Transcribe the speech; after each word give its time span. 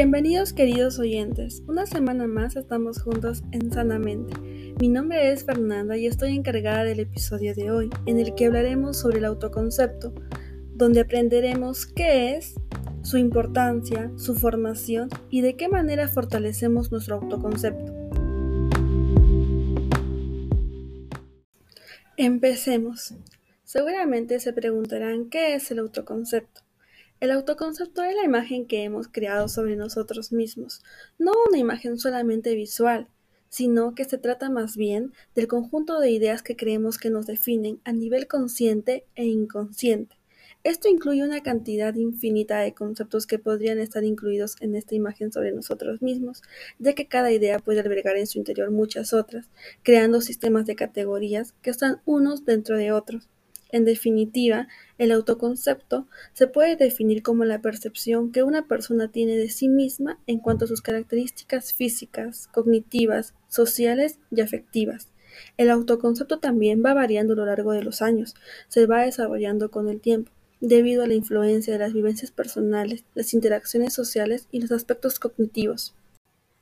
Bienvenidos 0.00 0.52
queridos 0.52 1.00
oyentes, 1.00 1.64
una 1.66 1.84
semana 1.84 2.28
más 2.28 2.54
estamos 2.54 3.02
juntos 3.02 3.42
en 3.50 3.72
Sanamente. 3.72 4.32
Mi 4.78 4.86
nombre 4.86 5.32
es 5.32 5.44
Fernanda 5.44 5.96
y 5.96 6.06
estoy 6.06 6.36
encargada 6.36 6.84
del 6.84 7.00
episodio 7.00 7.52
de 7.52 7.72
hoy, 7.72 7.90
en 8.06 8.20
el 8.20 8.36
que 8.36 8.46
hablaremos 8.46 8.96
sobre 8.96 9.18
el 9.18 9.24
autoconcepto, 9.24 10.14
donde 10.72 11.00
aprenderemos 11.00 11.84
qué 11.84 12.36
es, 12.36 12.54
su 13.02 13.18
importancia, 13.18 14.12
su 14.16 14.36
formación 14.36 15.08
y 15.30 15.40
de 15.40 15.56
qué 15.56 15.66
manera 15.66 16.06
fortalecemos 16.06 16.92
nuestro 16.92 17.16
autoconcepto. 17.16 17.92
Empecemos. 22.16 23.16
Seguramente 23.64 24.38
se 24.38 24.52
preguntarán 24.52 25.28
qué 25.28 25.54
es 25.54 25.68
el 25.72 25.80
autoconcepto. 25.80 26.67
El 27.20 27.32
autoconcepto 27.32 28.04
es 28.04 28.14
la 28.14 28.24
imagen 28.24 28.64
que 28.64 28.84
hemos 28.84 29.08
creado 29.08 29.48
sobre 29.48 29.74
nosotros 29.74 30.30
mismos, 30.30 30.82
no 31.18 31.32
una 31.48 31.58
imagen 31.58 31.98
solamente 31.98 32.54
visual, 32.54 33.08
sino 33.48 33.96
que 33.96 34.04
se 34.04 34.18
trata 34.18 34.50
más 34.50 34.76
bien 34.76 35.12
del 35.34 35.48
conjunto 35.48 35.98
de 35.98 36.12
ideas 36.12 36.44
que 36.44 36.54
creemos 36.54 36.96
que 36.96 37.10
nos 37.10 37.26
definen 37.26 37.80
a 37.82 37.90
nivel 37.90 38.28
consciente 38.28 39.04
e 39.16 39.24
inconsciente. 39.24 40.16
Esto 40.62 40.88
incluye 40.88 41.24
una 41.24 41.42
cantidad 41.42 41.92
infinita 41.96 42.60
de 42.60 42.74
conceptos 42.74 43.26
que 43.26 43.40
podrían 43.40 43.80
estar 43.80 44.04
incluidos 44.04 44.54
en 44.60 44.76
esta 44.76 44.94
imagen 44.94 45.32
sobre 45.32 45.50
nosotros 45.50 46.02
mismos, 46.02 46.42
ya 46.78 46.94
que 46.94 47.08
cada 47.08 47.32
idea 47.32 47.58
puede 47.58 47.80
albergar 47.80 48.16
en 48.16 48.28
su 48.28 48.38
interior 48.38 48.70
muchas 48.70 49.12
otras, 49.12 49.48
creando 49.82 50.20
sistemas 50.20 50.66
de 50.66 50.76
categorías 50.76 51.52
que 51.62 51.70
están 51.70 52.00
unos 52.04 52.44
dentro 52.44 52.76
de 52.76 52.92
otros. 52.92 53.28
En 53.70 53.84
definitiva, 53.84 54.68
el 54.96 55.12
autoconcepto 55.12 56.06
se 56.32 56.46
puede 56.46 56.76
definir 56.76 57.22
como 57.22 57.44
la 57.44 57.60
percepción 57.60 58.32
que 58.32 58.42
una 58.42 58.66
persona 58.66 59.10
tiene 59.10 59.36
de 59.36 59.50
sí 59.50 59.68
misma 59.68 60.18
en 60.26 60.38
cuanto 60.38 60.64
a 60.64 60.68
sus 60.68 60.80
características 60.80 61.74
físicas, 61.74 62.48
cognitivas, 62.48 63.34
sociales 63.48 64.18
y 64.30 64.40
afectivas. 64.40 65.08
El 65.56 65.70
autoconcepto 65.70 66.38
también 66.38 66.82
va 66.84 66.94
variando 66.94 67.34
a 67.34 67.36
lo 67.36 67.46
largo 67.46 67.72
de 67.72 67.82
los 67.82 68.00
años, 68.00 68.34
se 68.68 68.86
va 68.86 69.02
desarrollando 69.02 69.70
con 69.70 69.88
el 69.88 70.00
tiempo, 70.00 70.32
debido 70.60 71.04
a 71.04 71.06
la 71.06 71.14
influencia 71.14 71.72
de 71.72 71.78
las 71.78 71.92
vivencias 71.92 72.30
personales, 72.30 73.04
las 73.14 73.34
interacciones 73.34 73.92
sociales 73.92 74.48
y 74.50 74.60
los 74.60 74.72
aspectos 74.72 75.20
cognitivos. 75.20 75.94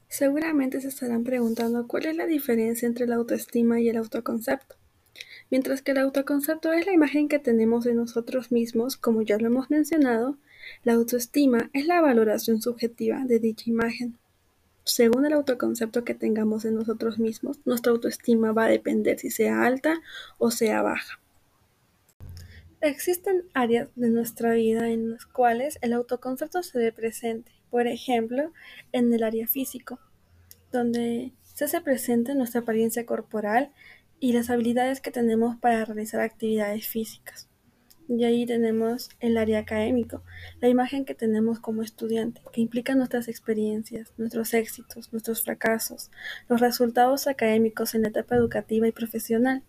Seguramente 0.08 0.80
se 0.80 0.88
estarán 0.88 1.24
preguntando 1.24 1.86
cuál 1.86 2.06
es 2.06 2.16
la 2.16 2.26
diferencia 2.26 2.86
entre 2.86 3.06
la 3.06 3.16
autoestima 3.16 3.80
y 3.80 3.88
el 3.88 3.96
autoconcepto. 3.96 4.76
Mientras 5.50 5.82
que 5.82 5.92
el 5.92 5.98
autoconcepto 5.98 6.72
es 6.72 6.86
la 6.86 6.92
imagen 6.92 7.28
que 7.28 7.38
tenemos 7.38 7.84
de 7.84 7.94
nosotros 7.94 8.50
mismos, 8.50 8.96
como 8.96 9.22
ya 9.22 9.38
lo 9.38 9.46
hemos 9.46 9.70
mencionado, 9.70 10.36
la 10.82 10.94
autoestima 10.94 11.70
es 11.72 11.86
la 11.86 12.00
valoración 12.00 12.60
subjetiva 12.60 13.24
de 13.24 13.38
dicha 13.38 13.70
imagen. 13.70 14.18
Según 14.84 15.26
el 15.26 15.32
autoconcepto 15.32 16.04
que 16.04 16.14
tengamos 16.14 16.62
de 16.62 16.72
nosotros 16.72 17.18
mismos, 17.18 17.60
nuestra 17.64 17.92
autoestima 17.92 18.52
va 18.52 18.64
a 18.64 18.68
depender 18.68 19.18
si 19.18 19.30
sea 19.30 19.64
alta 19.64 20.00
o 20.38 20.50
sea 20.50 20.82
baja. 20.82 21.20
Existen 22.80 23.44
áreas 23.54 23.88
de 23.96 24.10
nuestra 24.10 24.52
vida 24.52 24.88
en 24.90 25.12
las 25.12 25.26
cuales 25.26 25.78
el 25.80 25.92
autoconcepto 25.92 26.62
se 26.62 26.78
ve 26.78 26.92
presente, 26.92 27.50
por 27.70 27.86
ejemplo, 27.86 28.52
en 28.92 29.12
el 29.12 29.22
área 29.22 29.48
físico, 29.48 29.98
donde 30.70 31.32
se 31.42 31.64
hace 31.64 31.80
presente 31.80 32.34
nuestra 32.34 32.60
apariencia 32.60 33.06
corporal 33.06 33.72
y 34.20 34.32
las 34.32 34.50
habilidades 34.50 35.00
que 35.00 35.10
tenemos 35.10 35.56
para 35.56 35.84
realizar 35.84 36.20
actividades 36.20 36.86
físicas. 36.86 37.48
Y 38.08 38.24
ahí 38.24 38.46
tenemos 38.46 39.10
el 39.18 39.36
área 39.36 39.58
académico, 39.58 40.22
la 40.60 40.68
imagen 40.68 41.04
que 41.04 41.14
tenemos 41.14 41.58
como 41.58 41.82
estudiante, 41.82 42.40
que 42.52 42.60
implica 42.60 42.94
nuestras 42.94 43.26
experiencias, 43.26 44.12
nuestros 44.16 44.54
éxitos, 44.54 45.12
nuestros 45.12 45.42
fracasos, 45.42 46.10
los 46.48 46.60
resultados 46.60 47.26
académicos 47.26 47.94
en 47.94 48.02
la 48.02 48.08
etapa 48.08 48.36
educativa 48.36 48.86
y 48.86 48.92
profesional. 48.92 49.64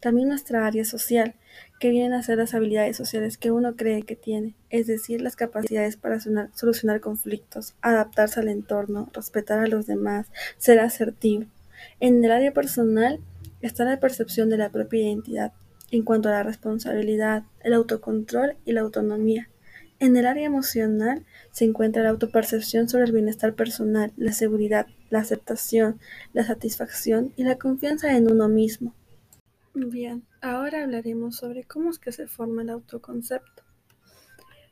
También 0.00 0.28
nuestra 0.28 0.66
área 0.66 0.84
social, 0.84 1.36
que 1.78 1.90
vienen 1.90 2.14
a 2.14 2.22
ser 2.22 2.38
las 2.38 2.54
habilidades 2.54 2.96
sociales 2.96 3.36
que 3.36 3.50
uno 3.50 3.76
cree 3.76 4.02
que 4.02 4.16
tiene, 4.16 4.56
es 4.70 4.86
decir, 4.86 5.20
las 5.20 5.36
capacidades 5.36 5.96
para 5.96 6.18
solucionar 6.18 7.00
conflictos, 7.00 7.74
adaptarse 7.82 8.40
al 8.40 8.48
entorno, 8.48 9.10
respetar 9.12 9.60
a 9.60 9.68
los 9.68 9.86
demás, 9.86 10.26
ser 10.56 10.80
asertivo. 10.80 11.44
En 12.00 12.24
el 12.24 12.32
área 12.32 12.52
personal, 12.52 13.20
está 13.62 13.84
la 13.84 14.00
percepción 14.00 14.50
de 14.50 14.58
la 14.58 14.70
propia 14.70 15.02
identidad, 15.02 15.52
en 15.90 16.02
cuanto 16.02 16.28
a 16.28 16.32
la 16.32 16.42
responsabilidad, 16.42 17.44
el 17.60 17.74
autocontrol 17.74 18.56
y 18.64 18.72
la 18.72 18.82
autonomía. 18.82 19.48
En 20.00 20.16
el 20.16 20.26
área 20.26 20.46
emocional 20.46 21.24
se 21.52 21.64
encuentra 21.64 22.02
la 22.02 22.10
autopercepción 22.10 22.88
sobre 22.88 23.04
el 23.04 23.12
bienestar 23.12 23.54
personal, 23.54 24.12
la 24.16 24.32
seguridad, 24.32 24.88
la 25.10 25.20
aceptación, 25.20 26.00
la 26.32 26.44
satisfacción 26.44 27.32
y 27.36 27.44
la 27.44 27.56
confianza 27.56 28.16
en 28.16 28.30
uno 28.30 28.48
mismo. 28.48 28.94
Bien, 29.74 30.24
ahora 30.40 30.82
hablaremos 30.82 31.36
sobre 31.36 31.64
cómo 31.64 31.90
es 31.90 31.98
que 31.98 32.10
se 32.10 32.26
forma 32.26 32.62
el 32.62 32.70
autoconcepto. 32.70 33.62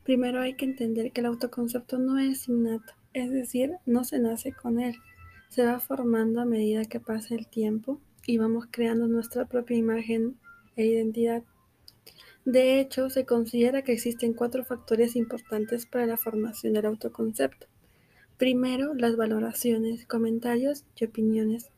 Primero 0.02 0.40
hay 0.40 0.54
que 0.54 0.64
entender 0.64 1.12
que 1.12 1.20
el 1.20 1.26
autoconcepto 1.26 1.98
no 1.98 2.18
es 2.18 2.48
innato, 2.48 2.92
es 3.12 3.30
decir, 3.30 3.76
no 3.86 4.02
se 4.02 4.18
nace 4.18 4.52
con 4.52 4.80
él, 4.80 4.96
se 5.48 5.64
va 5.64 5.78
formando 5.78 6.40
a 6.40 6.44
medida 6.44 6.84
que 6.86 6.98
pasa 6.98 7.34
el 7.34 7.46
tiempo 7.46 8.00
y 8.30 8.38
vamos 8.38 8.66
creando 8.70 9.08
nuestra 9.08 9.44
propia 9.46 9.76
imagen 9.76 10.36
e 10.76 10.86
identidad. 10.86 11.42
De 12.44 12.78
hecho, 12.78 13.10
se 13.10 13.26
considera 13.26 13.82
que 13.82 13.92
existen 13.92 14.34
cuatro 14.34 14.64
factores 14.64 15.16
importantes 15.16 15.84
para 15.84 16.06
la 16.06 16.16
formación 16.16 16.74
del 16.74 16.86
autoconcepto. 16.86 17.66
Primero, 18.38 18.94
las 18.94 19.16
valoraciones, 19.16 20.06
comentarios 20.06 20.84
y 20.94 21.06
opiniones, 21.06 21.70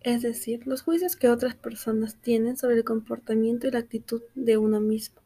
es 0.00 0.22
decir, 0.22 0.64
los 0.64 0.82
juicios 0.82 1.16
que 1.16 1.28
otras 1.28 1.56
personas 1.56 2.14
tienen 2.22 2.56
sobre 2.56 2.76
el 2.76 2.84
comportamiento 2.84 3.66
y 3.66 3.72
la 3.72 3.80
actitud 3.80 4.22
de 4.36 4.58
uno 4.58 4.80
mismo. 4.80 5.20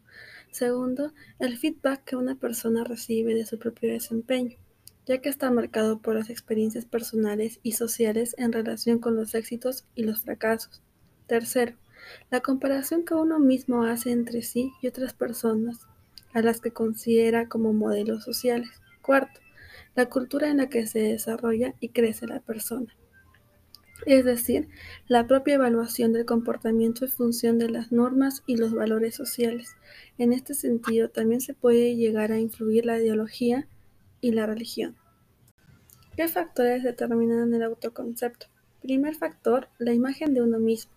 Segundo, 0.51 1.13
el 1.39 1.59
feedback 1.59 2.05
que 2.05 2.17
una 2.17 2.37
persona 2.37 2.85
recibe 2.85 3.35
de 3.35 3.45
su 3.45 3.59
propio 3.59 3.93
desempeño 3.93 4.57
ya 5.07 5.19
que 5.19 5.29
está 5.29 5.51
marcado 5.51 6.01
por 6.01 6.15
las 6.15 6.31
experiencias 6.31 6.85
personales 6.85 7.61
y 7.63 7.73
sociales 7.73 8.35
en 8.39 8.53
relación 8.53 8.99
con 8.99 9.17
los 9.17 9.35
éxitos 9.35 9.85
y 9.95 10.05
los 10.05 10.23
fracasos. 10.23 10.83
Tercero, 11.27 11.75
la 12.31 12.41
comparación 12.41 13.05
que 13.05 13.15
uno 13.15 13.39
mismo 13.39 13.85
hace 13.85 14.11
entre 14.11 14.43
sí 14.43 14.73
y 14.83 14.89
otras 14.89 15.15
personas, 15.15 15.87
a 16.33 16.43
las 16.43 16.61
que 16.61 16.73
considera 16.73 17.49
como 17.49 17.73
modelos 17.73 18.25
sociales. 18.25 18.71
Cuarto, 19.03 19.41
la 19.97 20.07
cultura 20.07 20.49
en 20.49 20.59
la 20.59 20.69
que 20.69 20.87
se 20.87 21.01
desarrolla 21.01 21.75
y 21.81 21.89
crece 21.89 22.27
la 22.27 22.41
persona. 22.41 22.95
Es 24.07 24.25
decir, 24.25 24.69
la 25.09 25.27
propia 25.27 25.55
evaluación 25.55 26.13
del 26.13 26.25
comportamiento 26.25 27.05
en 27.05 27.11
función 27.11 27.59
de 27.59 27.69
las 27.69 27.93
normas 27.93 28.43
y 28.47 28.57
los 28.57 28.73
valores 28.73 29.15
sociales. 29.15 29.77
En 30.17 30.33
este 30.33 30.55
sentido, 30.55 31.11
también 31.11 31.41
se 31.41 31.53
puede 31.53 31.97
llegar 31.97 32.33
a 32.33 32.39
influir 32.39 32.87
la 32.87 32.99
ideología 32.99 33.69
y 34.21 34.33
la 34.33 34.47
religión. 34.47 34.97
¿Qué 36.17 36.29
factores 36.29 36.83
determinan 36.83 37.55
el 37.55 37.63
autoconcepto? 37.63 38.47
Primer 38.83 39.15
factor, 39.15 39.69
la 39.79 39.93
imagen 39.93 40.35
de 40.35 40.43
uno 40.43 40.59
mismo. 40.59 40.93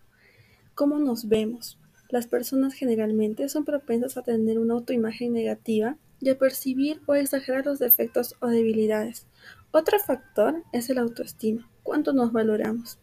¿Cómo 0.75 1.00
nos 1.00 1.28
vemos? 1.28 1.78
Las 2.09 2.28
personas 2.28 2.73
generalmente 2.73 3.50
son 3.50 3.66
propensas 3.66 4.17
a 4.17 4.22
tener 4.22 4.59
una 4.59 4.73
autoimagen 4.73 5.33
negativa 5.33 5.97
y 6.19 6.29
a 6.29 6.38
percibir 6.38 7.01
o 7.06 7.16
exagerar 7.16 7.66
los 7.66 7.79
defectos 7.79 8.35
o 8.39 8.47
debilidades. 8.47 9.28
Otro 9.72 10.00
factor 10.00 10.63
es 10.72 10.89
el 10.89 10.97
autoestima. 10.97 11.69
¿Cuánto 11.83 12.13
nos 12.13 12.31
valoramos? 12.31 13.00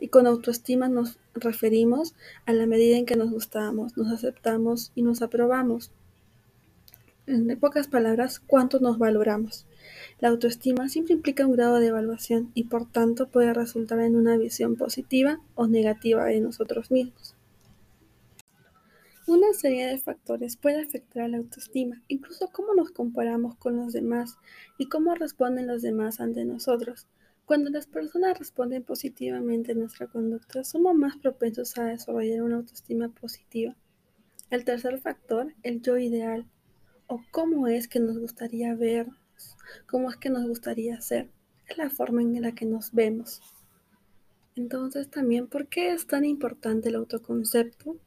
Y 0.00 0.08
con 0.08 0.26
autoestima 0.26 0.88
nos 0.88 1.18
referimos 1.34 2.14
a 2.46 2.52
la 2.52 2.66
medida 2.66 2.96
en 2.96 3.06
que 3.06 3.16
nos 3.16 3.30
gustamos, 3.30 3.96
nos 3.96 4.12
aceptamos 4.12 4.92
y 4.94 5.02
nos 5.02 5.22
aprobamos. 5.22 5.92
En 7.24 7.56
pocas 7.60 7.86
palabras, 7.86 8.40
cuánto 8.40 8.80
nos 8.80 8.98
valoramos. 8.98 9.64
La 10.18 10.28
autoestima 10.28 10.88
siempre 10.88 11.14
implica 11.14 11.46
un 11.46 11.52
grado 11.52 11.78
de 11.78 11.86
evaluación 11.86 12.50
y 12.52 12.64
por 12.64 12.90
tanto 12.90 13.28
puede 13.28 13.54
resultar 13.54 14.00
en 14.00 14.16
una 14.16 14.36
visión 14.36 14.74
positiva 14.74 15.40
o 15.54 15.68
negativa 15.68 16.24
de 16.24 16.40
nosotros 16.40 16.90
mismos. 16.90 17.36
Una 19.28 19.52
serie 19.52 19.86
de 19.86 19.98
factores 19.98 20.56
puede 20.56 20.82
afectar 20.82 21.22
a 21.22 21.28
la 21.28 21.36
autoestima, 21.36 22.02
incluso 22.08 22.50
cómo 22.52 22.74
nos 22.74 22.90
comparamos 22.90 23.54
con 23.54 23.76
los 23.76 23.92
demás 23.92 24.36
y 24.76 24.88
cómo 24.88 25.14
responden 25.14 25.68
los 25.68 25.80
demás 25.80 26.18
ante 26.18 26.44
nosotros. 26.44 27.06
Cuando 27.46 27.70
las 27.70 27.86
personas 27.86 28.36
responden 28.36 28.82
positivamente 28.82 29.72
a 29.72 29.74
nuestra 29.76 30.08
conducta, 30.08 30.64
somos 30.64 30.96
más 30.96 31.16
propensos 31.18 31.78
a 31.78 31.84
desarrollar 31.84 32.42
una 32.42 32.56
autoestima 32.56 33.10
positiva. 33.10 33.76
El 34.50 34.64
tercer 34.64 34.98
factor, 34.98 35.54
el 35.62 35.82
yo 35.82 35.98
ideal, 35.98 36.46
o 37.12 37.20
cómo 37.30 37.66
es 37.68 37.88
que 37.88 38.00
nos 38.00 38.18
gustaría 38.18 38.74
ver 38.74 39.06
cómo 39.84 40.08
es 40.08 40.16
que 40.16 40.30
nos 40.30 40.48
gustaría 40.48 40.98
ser, 41.02 41.28
es 41.68 41.76
la 41.76 41.90
forma 41.90 42.22
en 42.22 42.40
la 42.40 42.54
que 42.54 42.64
nos 42.64 42.92
vemos. 42.92 43.42
Entonces 44.56 45.10
también, 45.10 45.46
¿por 45.46 45.66
qué 45.66 45.92
es 45.92 46.06
tan 46.06 46.24
importante 46.24 46.88
el 46.88 46.94
autoconcepto? 46.94 47.98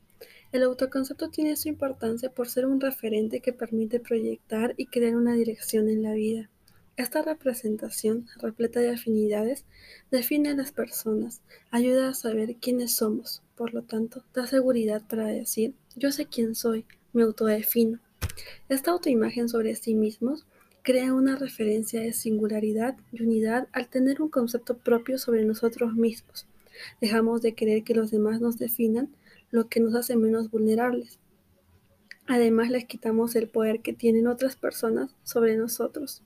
El 0.52 0.64
autoconcepto 0.64 1.30
tiene 1.30 1.56
su 1.56 1.70
importancia 1.70 2.32
por 2.32 2.50
ser 2.50 2.66
un 2.66 2.82
referente 2.82 3.42
que 3.42 3.54
permite 3.54 4.00
proyectar 4.00 4.74
y 4.76 4.88
crear 4.88 5.16
una 5.16 5.36
dirección 5.36 5.88
en 5.88 6.02
la 6.02 6.14
vida. 6.14 6.50
Esta 6.98 7.22
representación, 7.22 8.26
repleta 8.42 8.80
de 8.80 8.90
afinidades, 8.90 9.66
define 10.10 10.50
a 10.50 10.56
las 10.56 10.72
personas, 10.72 11.44
ayuda 11.70 12.10
a 12.10 12.14
saber 12.16 12.56
quiénes 12.56 12.96
somos, 12.96 13.44
por 13.56 13.72
lo 13.76 13.84
tanto, 13.84 14.24
da 14.34 14.48
seguridad 14.48 15.04
para 15.08 15.28
decir, 15.28 15.76
yo 15.96 16.12
sé 16.12 16.26
quién 16.26 16.56
soy, 16.56 16.86
me 17.14 17.22
autodefino. 17.22 18.00
Esta 18.70 18.92
autoimagen 18.92 19.50
sobre 19.50 19.76
sí 19.76 19.96
mismos 19.96 20.46
crea 20.82 21.14
una 21.14 21.36
referencia 21.36 22.02
de 22.02 22.14
singularidad 22.14 22.96
y 23.12 23.24
unidad 23.24 23.68
al 23.72 23.88
tener 23.88 24.22
un 24.22 24.30
concepto 24.30 24.78
propio 24.78 25.18
sobre 25.18 25.44
nosotros 25.44 25.94
mismos. 25.94 26.48
Dejamos 27.02 27.42
de 27.42 27.54
querer 27.54 27.84
que 27.84 27.96
los 27.96 28.12
demás 28.12 28.42
nos 28.42 28.58
definan, 28.58 29.10
lo 29.50 29.68
que 29.68 29.80
nos 29.80 29.96
hace 29.96 30.16
menos 30.16 30.52
vulnerables. 30.52 31.20
Además, 32.28 32.70
les 32.70 32.86
quitamos 32.86 33.36
el 33.36 33.48
poder 33.48 33.82
que 33.82 33.94
tienen 33.94 34.28
otras 34.28 34.56
personas 34.56 35.16
sobre 35.24 35.58
nosotros. 35.58 36.24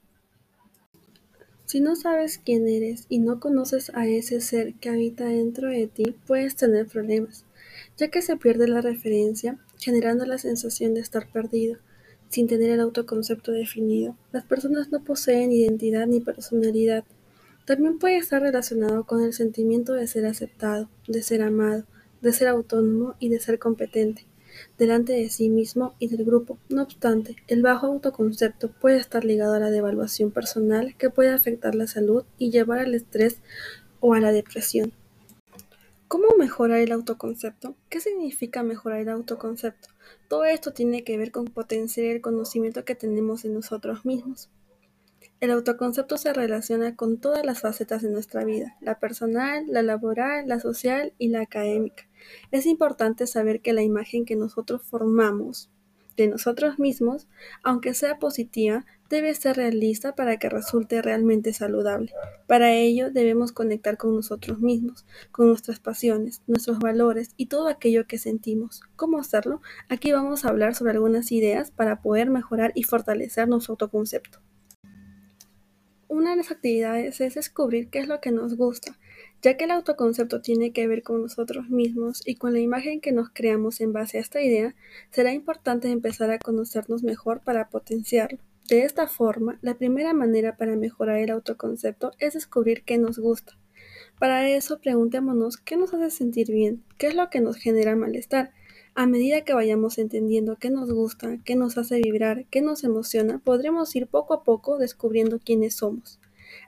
Si 1.66 1.82
no 1.82 1.96
sabes 1.96 2.40
quién 2.40 2.68
eres 2.68 3.06
y 3.10 3.20
no 3.20 3.40
conoces 3.40 3.92
a 3.94 4.08
ese 4.08 4.42
ser 4.42 4.74
que 4.76 4.90
habita 4.90 5.26
dentro 5.26 5.70
de 5.70 5.88
ti, 5.88 6.16
puedes 6.26 6.56
tener 6.56 6.88
problemas, 6.88 7.46
ya 7.96 8.10
que 8.10 8.22
se 8.22 8.38
pierde 8.38 8.68
la 8.68 8.82
referencia, 8.82 9.60
generando 9.78 10.26
la 10.26 10.38
sensación 10.38 10.96
de 10.96 11.02
estar 11.02 11.32
perdido, 11.32 11.78
sin 12.30 12.48
tener 12.48 12.70
el 12.72 12.80
autoconcepto 12.80 13.52
definido. 13.52 14.16
Las 14.32 14.46
personas 14.46 14.92
no 14.92 15.04
poseen 15.04 15.52
identidad 15.52 16.08
ni 16.08 16.20
personalidad. 16.20 17.04
También 17.66 18.00
puede 18.00 18.18
estar 18.18 18.42
relacionado 18.42 19.06
con 19.06 19.24
el 19.24 19.34
sentimiento 19.34 19.94
de 19.94 20.08
ser 20.08 20.26
aceptado, 20.26 20.90
de 21.08 21.22
ser 21.22 21.42
amado, 21.42 21.86
de 22.22 22.34
ser 22.34 22.48
autónomo 22.48 23.16
y 23.20 23.30
de 23.30 23.40
ser 23.40 23.60
competente 23.60 24.30
delante 24.78 25.14
de 25.14 25.30
sí 25.30 25.50
mismo 25.50 25.96
y 26.00 26.08
del 26.08 26.26
grupo. 26.26 26.58
No 26.70 26.84
obstante, 26.84 27.36
el 27.48 27.62
bajo 27.62 27.88
autoconcepto 27.88 28.72
puede 28.72 28.98
estar 28.98 29.26
ligado 29.26 29.54
a 29.54 29.60
la 29.60 29.72
devaluación 29.72 30.32
personal 30.32 30.96
que 30.98 31.10
puede 31.10 31.30
afectar 31.30 31.76
la 31.76 31.88
salud 31.88 32.24
y 32.38 32.52
llevar 32.52 32.80
al 32.80 32.96
estrés 32.96 33.42
o 34.00 34.14
a 34.14 34.20
la 34.20 34.32
depresión. 34.32 34.94
¿Cómo 36.08 36.30
mejorar 36.38 36.80
el 36.80 36.92
autoconcepto? 36.92 37.76
¿Qué 37.90 38.00
significa 38.00 38.64
mejorar 38.64 39.02
el 39.02 39.10
autoconcepto? 39.10 39.90
Todo 40.28 40.46
esto 40.46 40.74
tiene 40.74 41.04
que 41.04 41.18
ver 41.18 41.32
con 41.32 41.46
potenciar 41.46 42.08
el 42.08 42.22
conocimiento 42.22 42.86
que 42.86 42.96
tenemos 42.96 43.44
de 43.44 43.50
nosotros 43.50 44.06
mismos. 44.06 44.50
El 45.40 45.52
autoconcepto 45.52 46.18
se 46.18 46.34
relaciona 46.34 46.96
con 46.98 47.18
todas 47.18 47.46
las 47.46 47.62
facetas 47.62 48.02
de 48.02 48.10
nuestra 48.10 48.44
vida, 48.44 48.76
la 48.82 49.00
personal, 49.00 49.64
la 49.68 49.82
laboral, 49.82 50.48
la 50.48 50.60
social 50.60 51.14
y 51.18 51.30
la 51.30 51.42
académica. 51.42 52.08
Es 52.52 52.66
importante 52.66 53.26
saber 53.26 53.62
que 53.62 53.72
la 53.72 53.82
imagen 53.82 54.26
que 54.26 54.36
nosotros 54.36 54.82
formamos 54.84 55.70
de 56.18 56.28
nosotros 56.28 56.78
mismos, 56.78 57.30
aunque 57.64 57.94
sea 57.94 58.20
positiva, 58.20 58.86
debe 59.10 59.34
ser 59.34 59.58
realista 59.58 60.16
para 60.16 60.38
que 60.38 60.50
resulte 60.50 61.02
realmente 61.02 61.52
saludable. 61.52 62.14
Para 62.48 62.74
ello 62.74 63.10
debemos 63.10 63.52
conectar 63.52 63.98
con 63.98 64.16
nosotros 64.16 64.60
mismos, 64.60 65.06
con 65.32 65.48
nuestras 65.48 65.80
pasiones, 65.80 66.42
nuestros 66.46 66.80
valores 66.80 67.32
y 67.36 67.48
todo 67.48 67.68
aquello 67.68 68.06
que 68.06 68.20
sentimos. 68.20 68.82
¿Cómo 68.96 69.20
hacerlo? 69.20 69.62
Aquí 69.90 70.12
vamos 70.12 70.46
a 70.46 70.50
hablar 70.50 70.76
sobre 70.76 70.92
algunas 70.92 71.32
ideas 71.32 71.72
para 71.72 72.02
poder 72.02 72.30
mejorar 72.30 72.72
y 72.76 72.84
fortalecer 72.84 73.48
nuestro 73.48 73.74
autoconcepto. 73.74 74.40
Una 76.08 76.32
de 76.32 76.38
las 76.38 76.52
actividades 76.52 77.22
es 77.22 77.36
descubrir 77.36 77.90
qué 77.90 78.00
es 78.00 78.08
lo 78.08 78.20
que 78.20 78.32
nos 78.32 78.58
gusta, 78.58 78.98
ya 79.44 79.58
que 79.58 79.66
el 79.66 79.72
autoconcepto 79.72 80.42
tiene 80.42 80.72
que 80.72 80.88
ver 80.88 81.04
con 81.04 81.22
nosotros 81.22 81.70
mismos 81.70 82.22
y 82.26 82.36
con 82.36 82.54
la 82.54 82.60
imagen 82.60 83.00
que 83.00 83.12
nos 83.12 83.30
creamos 83.30 83.80
en 83.80 83.94
base 83.94 84.18
a 84.18 84.22
esta 84.22 84.42
idea, 84.42 84.76
será 85.12 85.34
importante 85.34 85.90
empezar 85.90 86.32
a 86.32 86.40
conocernos 86.40 87.04
mejor 87.04 87.42
para 87.42 87.70
potenciarlo. 87.70 88.40
De 88.70 88.84
esta 88.84 89.08
forma, 89.08 89.58
la 89.64 89.80
primera 89.80 90.14
manera 90.14 90.56
para 90.56 90.76
mejorar 90.76 91.18
el 91.18 91.32
autoconcepto 91.32 92.12
es 92.20 92.36
descubrir 92.36 92.84
qué 92.84 93.00
nos 93.00 93.18
gusta. 93.18 93.58
Para 94.20 94.48
eso, 94.48 94.80
preguntémonos 94.80 95.58
qué 95.58 95.76
nos 95.76 95.92
hace 95.96 96.12
sentir 96.12 96.52
bien, 96.52 96.84
qué 97.00 97.08
es 97.08 97.16
lo 97.16 97.32
que 97.32 97.42
nos 97.42 97.56
genera 97.56 97.96
malestar, 97.96 98.52
a 98.94 99.08
medida 99.08 99.42
que 99.42 99.56
vayamos 99.56 99.98
entendiendo 99.98 100.58
qué 100.58 100.70
nos 100.70 100.92
gusta, 100.92 101.40
qué 101.46 101.56
nos 101.56 101.80
hace 101.80 102.00
vibrar, 102.00 102.46
qué 102.52 102.62
nos 102.62 102.84
emociona, 102.84 103.40
podremos 103.40 103.96
ir 103.96 104.06
poco 104.06 104.36
a 104.36 104.44
poco 104.44 104.78
descubriendo 104.78 105.40
quiénes 105.40 105.78
somos. 105.78 106.20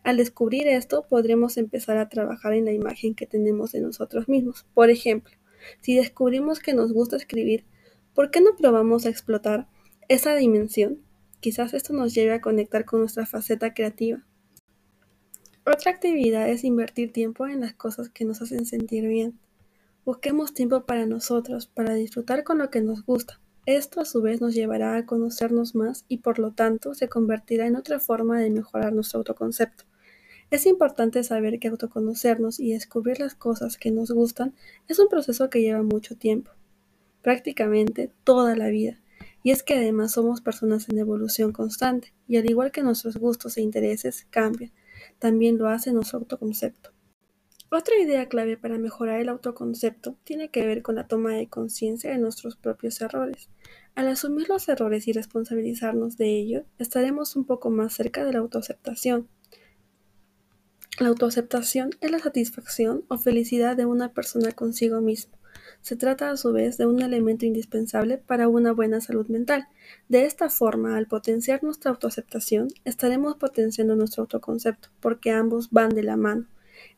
Al 0.04 0.18
descubrir 0.18 0.68
esto, 0.68 1.06
podremos 1.08 1.58
empezar 1.58 1.98
a 1.98 2.10
trabajar 2.10 2.54
en 2.54 2.66
la 2.66 2.72
imagen 2.72 3.14
que 3.14 3.28
tenemos 3.28 3.74
de 3.74 3.82
nosotros 3.82 4.28
mismos. 4.28 4.66
Por 4.74 4.90
ejemplo, 4.90 5.36
si 5.82 5.96
descubrimos 5.96 6.60
que 6.60 6.74
nos 6.74 6.94
gusta 6.94 7.16
escribir, 7.16 7.64
¿por 8.16 8.32
qué 8.32 8.42
no 8.42 8.56
probamos 8.58 9.06
a 9.06 9.10
explotar 9.10 9.68
esa 10.08 10.36
dimensión? 10.36 11.00
Quizás 11.42 11.74
esto 11.74 11.92
nos 11.92 12.14
lleve 12.14 12.34
a 12.34 12.40
conectar 12.40 12.86
con 12.86 13.00
nuestra 13.00 13.26
faceta 13.26 13.74
creativa. 13.74 14.24
Otra 15.66 15.92
actividad 15.92 16.48
es 16.48 16.64
invertir 16.64 17.12
tiempo 17.12 17.48
en 17.48 17.62
las 17.62 17.74
cosas 17.74 18.10
que 18.10 18.26
nos 18.26 18.44
hacen 18.44 18.66
sentir 18.66 19.08
bien. 19.08 19.40
Busquemos 20.06 20.54
tiempo 20.54 20.86
para 20.86 21.08
nosotros, 21.08 21.66
para 21.66 21.96
disfrutar 21.96 22.44
con 22.44 22.60
lo 22.60 22.70
que 22.70 22.82
nos 22.82 23.04
gusta. 23.04 23.40
Esto 23.66 24.02
a 24.02 24.06
su 24.06 24.22
vez 24.22 24.40
nos 24.40 24.54
llevará 24.54 24.96
a 24.96 25.06
conocernos 25.08 25.74
más 25.74 26.06
y 26.08 26.20
por 26.20 26.38
lo 26.38 26.52
tanto 26.52 26.94
se 26.94 27.10
convertirá 27.10 27.66
en 27.66 27.76
otra 27.76 28.00
forma 28.00 28.40
de 28.40 28.52
mejorar 28.52 28.94
nuestro 28.94 29.20
autoconcepto. 29.20 29.86
Es 30.52 30.68
importante 30.68 31.24
saber 31.24 31.58
que 31.60 31.70
autoconocernos 31.70 32.60
y 32.60 32.74
descubrir 32.74 33.20
las 33.20 33.34
cosas 33.34 33.78
que 33.78 33.90
nos 33.90 34.12
gustan 34.12 34.54
es 34.88 35.00
un 35.00 35.10
proceso 35.10 35.50
que 35.50 35.62
lleva 35.62 35.82
mucho 35.82 36.16
tiempo, 36.16 36.52
prácticamente 37.24 38.12
toda 38.24 38.56
la 38.56 38.68
vida. 38.68 39.00
Y 39.44 39.52
es 39.52 39.64
que 39.64 39.76
además 39.76 40.14
somos 40.14 40.42
personas 40.42 40.88
en 40.90 41.00
evolución 41.00 41.52
constante, 41.52 42.14
y 42.28 42.38
al 42.38 42.50
igual 42.50 42.72
que 42.72 42.84
nuestros 42.84 43.18
gustos 43.18 43.58
e 43.58 43.62
intereses 43.62 44.28
cambian, 44.30 44.72
también 45.20 45.58
lo 45.58 45.68
hace 45.70 45.94
nuestro 45.94 46.20
autoconcepto. 46.20 46.92
Otra 47.74 47.98
idea 47.98 48.28
clave 48.28 48.58
para 48.58 48.78
mejorar 48.78 49.22
el 49.22 49.30
autoconcepto 49.30 50.18
tiene 50.26 50.50
que 50.50 50.68
ver 50.68 50.82
con 50.82 50.96
la 50.96 51.08
toma 51.08 51.32
de 51.36 51.48
conciencia 51.48 52.12
de 52.12 52.18
nuestros 52.18 52.58
propios 52.58 53.00
errores. 53.00 53.50
Al 53.96 54.10
asumir 54.10 54.50
los 54.50 54.68
errores 54.68 55.08
y 55.08 55.14
responsabilizarnos 55.14 56.18
de 56.18 56.38
ellos, 56.38 56.64
estaremos 56.80 57.38
un 57.38 57.46
poco 57.46 57.70
más 57.70 57.94
cerca 57.94 58.26
de 58.26 58.34
la 58.34 58.40
autoaceptación. 58.40 59.30
La 61.00 61.08
autoaceptación 61.08 61.92
es 62.02 62.12
la 62.12 62.20
satisfacción 62.20 63.06
o 63.08 63.18
felicidad 63.18 63.78
de 63.78 63.86
una 63.86 64.14
persona 64.14 64.52
consigo 64.52 65.00
mismo. 65.00 65.38
Se 65.82 65.96
trata 65.96 66.30
a 66.30 66.38
su 66.38 66.54
vez 66.54 66.78
de 66.78 66.86
un 66.86 67.02
elemento 67.02 67.46
indispensable 67.46 68.18
para 68.20 68.48
una 68.48 68.72
buena 68.72 69.02
salud 69.02 69.28
mental. 69.28 69.68
De 70.10 70.26
esta 70.26 70.50
forma, 70.50 70.96
al 70.96 71.08
potenciar 71.08 71.64
nuestra 71.64 71.92
autoaceptación, 71.92 72.68
estaremos 72.86 73.36
potenciando 73.38 73.96
nuestro 73.96 74.24
autoconcepto, 74.24 74.90
porque 75.00 75.32
ambos 75.32 75.72
van 75.72 75.90
de 75.90 76.04
la 76.04 76.18
mano. 76.18 76.48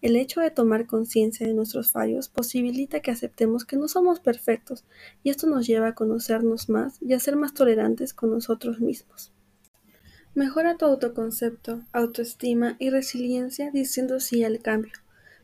El 0.02 0.16
hecho 0.16 0.42
de 0.42 0.52
tomar 0.52 0.86
conciencia 0.86 1.48
de 1.48 1.54
nuestros 1.54 1.92
fallos 1.92 2.28
posibilita 2.30 3.00
que 3.00 3.12
aceptemos 3.12 3.66
que 3.66 3.78
no 3.78 3.88
somos 3.88 4.20
perfectos 4.20 4.86
y 5.24 5.30
esto 5.30 5.48
nos 5.48 5.66
lleva 5.66 5.90
a 5.90 5.96
conocernos 5.96 6.70
más 6.70 7.02
y 7.02 7.14
a 7.14 7.20
ser 7.20 7.36
más 7.36 7.54
tolerantes 7.54 8.14
con 8.14 8.32
nosotros 8.32 8.80
mismos. 8.80 9.32
Mejora 10.36 10.78
tu 10.78 10.86
autoconcepto, 10.86 11.84
autoestima 11.92 12.76
y 12.80 12.90
resiliencia 12.90 13.72
diciendo 13.72 14.20
sí 14.20 14.44
al 14.44 14.60
cambio. 14.60 15.03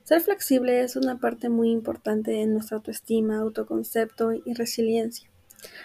Ser 0.09 0.21
flexible 0.21 0.81
es 0.81 0.95
una 0.95 1.19
parte 1.19 1.49
muy 1.49 1.69
importante 1.69 2.31
de 2.31 2.47
nuestra 2.47 2.77
autoestima, 2.77 3.37
autoconcepto 3.37 4.33
y 4.33 4.55
resiliencia. 4.55 5.29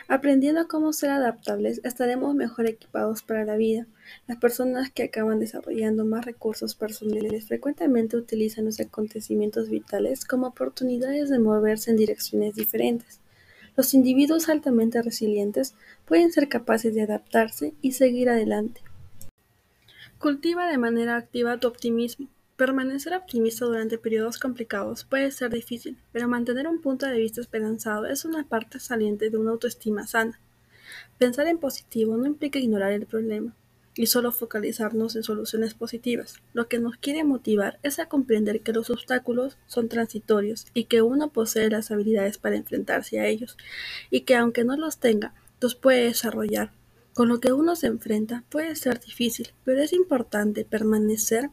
Aprendiendo 0.09 0.67
cómo 0.67 0.95
ser 0.95 1.11
adaptables, 1.11 1.83
estaremos 1.85 2.35
mejor 2.35 2.65
equipados 2.65 3.23
para 3.23 3.45
la 3.45 3.57
vida. 3.57 3.87
Las 4.27 4.39
personas 4.39 4.91
que 4.91 5.03
acaban 5.03 5.41
desarrollando 5.41 6.07
más 6.07 6.25
recursos 6.25 6.75
personales 6.75 7.49
frecuentemente 7.49 8.17
utilizan 8.17 8.65
los 8.65 8.81
acontecimientos 8.81 9.69
vitales 9.69 10.25
como 10.25 10.47
oportunidades 10.47 11.29
de 11.29 11.39
moverse 11.39 11.91
en 11.91 11.99
direcciones 11.99 12.55
diferentes. 12.55 13.21
Los 13.77 13.93
individuos 13.93 14.49
altamente 14.49 15.03
resilientes 15.03 15.75
pueden 16.07 16.33
ser 16.33 16.49
capaces 16.49 16.95
de 16.95 17.03
adaptarse 17.03 17.75
y 17.83 17.93
seguir 17.93 18.31
adelante. 18.31 18.81
Cultiva 20.19 20.67
de 20.67 20.79
manera 20.79 21.19
activa 21.19 21.61
tu 21.61 21.69
optimismo. 21.69 22.29
Permanecer 22.57 23.15
optimista 23.15 23.65
durante 23.65 23.99
periodos 23.99 24.39
complicados 24.39 25.03
puede 25.03 25.33
ser 25.33 25.51
difícil, 25.51 25.99
pero 26.13 26.29
mantener 26.29 26.69
un 26.69 26.81
punto 26.81 27.05
de 27.05 27.19
vista 27.19 27.41
esperanzado 27.41 28.07
es 28.07 28.25
una 28.25 28.47
parte 28.49 28.79
saliente 28.79 29.29
de 29.29 29.37
una 29.37 29.51
autoestima 29.51 30.07
sana. 30.07 30.39
Pensar 31.19 31.49
en 31.49 31.59
positivo 31.59 32.17
no 32.17 32.27
implica 32.27 32.61
ignorar 32.61 32.93
el 32.93 33.07
problema 33.07 33.57
y 33.97 34.07
solo 34.07 34.31
focalizarnos 34.31 35.17
en 35.17 35.25
soluciones 35.25 35.75
positivas. 35.75 36.37
Lo 36.53 36.69
que 36.69 36.79
nos 36.79 36.97
quiere 36.97 37.25
motivar 37.25 37.81
es 37.83 37.99
a 37.99 38.07
comprender 38.07 38.61
que 38.61 38.73
los 38.73 38.89
obstáculos 38.89 39.57
son 39.67 39.89
transitorios 39.89 40.67
y 40.75 40.85
que 40.85 41.03
uno 41.03 41.33
posee 41.33 41.69
las 41.71 41.91
habilidades 41.91 42.39
para 42.39 42.55
enfrentarse 42.55 43.19
a 43.19 43.27
ellos 43.27 43.57
y 44.11 44.21
que 44.21 44.37
aunque 44.37 44.63
no 44.63 44.77
los 44.77 44.99
tenga, 44.99 45.35
los 45.61 45.75
puede 45.75 46.05
desarrollar. 46.05 46.71
Con 47.15 47.27
lo 47.29 47.41
que 47.41 47.53
uno 47.53 47.75
se 47.75 47.89
enfrenta 47.89 48.45
puede 48.49 48.77
ser 48.77 49.01
difícil, 49.01 49.53
pero 49.65 49.83
es 49.83 49.93
importante 49.93 50.65
permanecer 50.65 51.51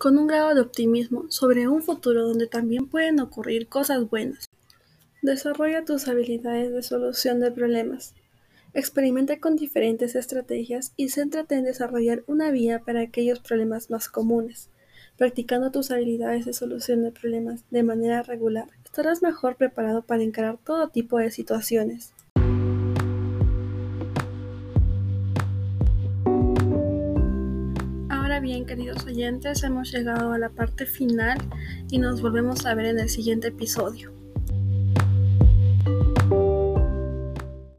con 0.00 0.16
un 0.16 0.26
grado 0.26 0.54
de 0.54 0.62
optimismo 0.62 1.26
sobre 1.28 1.68
un 1.68 1.82
futuro 1.82 2.26
donde 2.26 2.46
también 2.46 2.88
pueden 2.88 3.20
ocurrir 3.20 3.68
cosas 3.68 4.08
buenas. 4.08 4.48
Desarrolla 5.20 5.84
tus 5.84 6.08
habilidades 6.08 6.72
de 6.72 6.82
solución 6.82 7.38
de 7.38 7.52
problemas. 7.52 8.14
Experimenta 8.72 9.38
con 9.40 9.56
diferentes 9.56 10.14
estrategias 10.14 10.94
y 10.96 11.10
céntrate 11.10 11.56
en 11.56 11.64
desarrollar 11.64 12.24
una 12.26 12.50
vía 12.50 12.78
para 12.78 13.02
aquellos 13.02 13.40
problemas 13.40 13.90
más 13.90 14.08
comunes. 14.08 14.70
Practicando 15.18 15.70
tus 15.70 15.90
habilidades 15.90 16.46
de 16.46 16.54
solución 16.54 17.02
de 17.02 17.12
problemas 17.12 17.64
de 17.70 17.82
manera 17.82 18.22
regular, 18.22 18.68
estarás 18.82 19.20
mejor 19.20 19.56
preparado 19.56 20.00
para 20.00 20.22
encarar 20.22 20.56
todo 20.64 20.88
tipo 20.88 21.18
de 21.18 21.30
situaciones. 21.30 22.14
Bien, 28.40 28.64
queridos 28.64 29.04
oyentes, 29.04 29.62
hemos 29.64 29.92
llegado 29.92 30.32
a 30.32 30.38
la 30.38 30.50
parte 30.50 30.86
final 30.86 31.38
y 31.90 31.98
nos 31.98 32.22
volvemos 32.22 32.64
a 32.64 32.74
ver 32.74 32.86
en 32.86 32.98
el 32.98 33.08
siguiente 33.08 33.48
episodio. 33.48 34.19